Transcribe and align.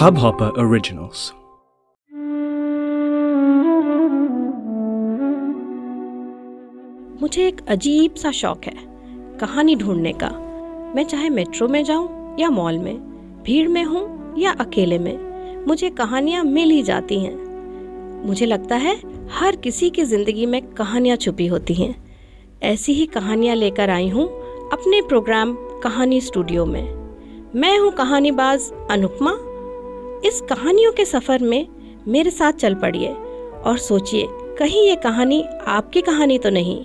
Hubhopper 0.00 0.46
Originals. 0.56 1.22
मुझे 7.22 7.46
एक 7.46 7.60
अजीब 7.68 8.14
सा 8.14 8.30
शौक 8.30 8.64
है, 8.64 8.74
कहानी 9.40 9.74
ढूँढने 9.76 10.12
का। 10.12 10.28
मैं 10.96 11.04
चाहे 11.04 11.28
मेट्रो 11.30 11.68
में 11.68 11.84
जाऊँ 11.84 12.36
या 12.40 12.50
मॉल 12.50 12.78
में, 12.78 12.96
भीड़ 13.42 13.68
में 13.68 13.84
हूँ 13.84 14.34
या 14.38 14.52
अकेले 14.60 14.98
में, 14.98 15.66
मुझे 15.66 15.90
कहानियाँ 15.90 16.44
मिल 16.44 16.70
ही 16.70 16.82
जाती 16.82 17.20
हैं। 17.20 17.34
मुझे 18.26 18.46
लगता 18.46 18.76
है 18.76 18.96
हर 19.32 19.56
किसी 19.56 19.90
की 19.90 20.04
ज़िंदगी 20.04 20.46
में 20.46 20.62
कहानियाँ 20.72 21.16
छुपी 21.16 21.46
होती 21.46 21.74
हैं। 21.74 21.94
ऐसी 22.62 22.92
ही 22.92 23.06
कहानियाँ 23.06 23.56
लेकर 23.56 23.90
आई 23.90 24.08
हूँ 24.08 24.26
अपने 24.72 25.02
प्रोग्राम 25.02 25.54
कहानी 25.82 26.20
स्टूडियो 26.20 26.66
में। 26.66 26.82
मैं 27.54 27.78
हूँ 27.78 27.92
कहानीबाज 27.92 28.72
अनुपमा 28.90 29.36
इस 30.24 30.40
कहानियों 30.40 30.92
के 30.92 31.04
सफ़र 31.04 31.42
में 31.42 31.66
मेरे 32.08 32.30
साथ 32.30 32.52
चल 32.52 32.74
पड़िए 32.74 33.08
और 33.08 33.78
सोचिए, 33.78 34.26
कहीं 34.58 34.82
ये 34.88 34.96
कहानी 34.96 35.42
आपकी 35.68 36.00
कहानी 36.00 36.38
तो 36.38 36.50
नहीं। 36.50 36.78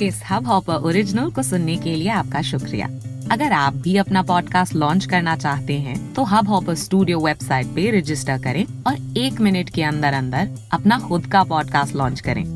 इस 0.00 0.20
हब 0.30 0.46
हॉपर 0.46 0.74
ओरिजिनल 0.74 1.30
को 1.30 1.42
सुनने 1.42 1.76
के 1.76 1.94
लिए 1.94 2.08
आपका 2.08 2.42
शुक्रिया। 2.42 2.86
अगर 3.32 3.52
आप 3.52 3.74
भी 3.74 3.96
अपना 3.96 4.22
पॉडकास्ट 4.22 4.74
लॉन्च 4.74 5.04
करना 5.04 5.36
चाहते 5.36 5.78
हैं 5.78 5.96
तो 6.14 6.24
हब 6.24 6.48
हॉपर 6.48 6.74
स्टूडियो 6.74 7.20
वेबसाइट 7.20 7.66
पे 7.66 7.90
रजिस्टर 7.98 8.38
करें 8.38 8.64
और 8.86 9.18
एक 9.18 9.40
मिनट 9.40 9.70
के 9.70 9.82
अंदर 9.82 10.12
अंदर 10.12 10.50
अपना 10.72 10.98
खुद 10.98 11.26
का 11.26 11.42
पॉडकास्ट 11.44 11.96
लॉन्च 11.96 12.20
करें। 12.20 12.55